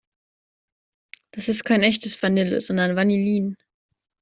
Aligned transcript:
Das 1.29 1.47
ist 1.47 1.63
kein 1.63 1.83
echtes 1.83 2.23
Vanille, 2.23 2.59
sondern 2.61 2.95
Vanillin. 2.95 3.55